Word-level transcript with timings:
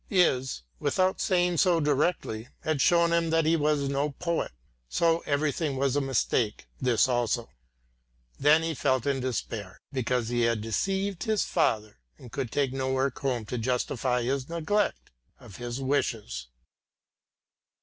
Is, 0.09 0.63
without 0.79 1.21
saying 1.21 1.57
so 1.57 1.79
directly, 1.79 2.47
had 2.61 2.81
shown 2.81 3.13
him 3.13 3.29
that 3.29 3.45
he 3.45 3.55
was 3.55 3.87
no 3.87 4.09
poet. 4.13 4.51
So 4.89 5.19
everything 5.27 5.75
was 5.77 5.95
a 5.95 6.01
mistake, 6.01 6.65
this 6.81 7.07
also! 7.07 7.51
Then 8.39 8.63
he 8.63 8.73
felt 8.73 9.05
in 9.05 9.19
despair, 9.19 9.79
because 9.93 10.29
he 10.29 10.41
had 10.41 10.59
deceived 10.59 11.25
his 11.25 11.43
father 11.43 11.99
and 12.17 12.31
could 12.31 12.49
take 12.51 12.73
no 12.73 12.91
work 12.91 13.19
home 13.19 13.45
to 13.45 13.59
justify 13.59 14.23
his 14.23 14.49
neglect 14.49 15.11
of 15.39 15.57
his 15.57 15.79
wishes. 15.79 16.47